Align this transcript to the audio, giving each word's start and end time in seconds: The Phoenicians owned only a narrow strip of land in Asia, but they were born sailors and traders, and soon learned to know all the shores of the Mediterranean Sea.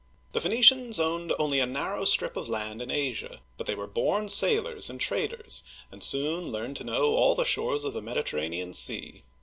The 0.31 0.41
Phoenicians 0.41 0.99
owned 0.99 1.31
only 1.37 1.59
a 1.59 1.67
narrow 1.67 2.05
strip 2.05 2.35
of 2.35 2.49
land 2.49 2.81
in 2.81 2.89
Asia, 2.89 3.41
but 3.55 3.67
they 3.67 3.75
were 3.75 3.85
born 3.85 4.29
sailors 4.29 4.89
and 4.89 4.99
traders, 4.99 5.61
and 5.91 6.03
soon 6.03 6.47
learned 6.51 6.77
to 6.77 6.83
know 6.83 7.13
all 7.15 7.35
the 7.35 7.45
shores 7.45 7.85
of 7.85 7.93
the 7.93 8.01
Mediterranean 8.01 8.73
Sea. 8.73 9.25